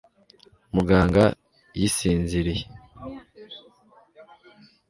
muganga 0.75 1.23
yisinziriye 1.79 2.63